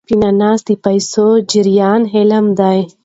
[0.09, 2.79] فینانس د پیسو د جریان علم دی.